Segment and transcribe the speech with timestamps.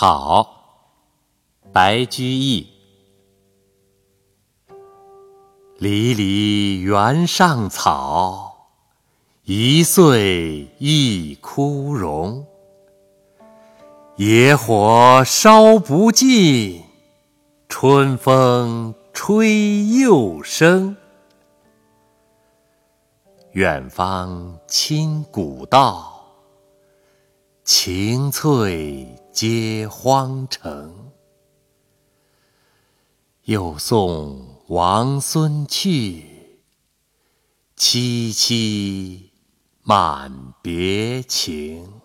[0.00, 0.48] 草，
[1.72, 2.68] 白居易。
[5.78, 8.68] 离离原上草，
[9.42, 12.46] 一岁一枯荣。
[14.14, 16.84] 野火烧不尽，
[17.68, 20.96] 春风吹又生。
[23.50, 26.14] 远方侵古道。
[27.64, 29.04] 晴翠
[29.40, 31.12] 皆荒城，
[33.44, 36.24] 又送王孙去，
[37.76, 39.30] 萋萋
[39.84, 42.00] 满别情。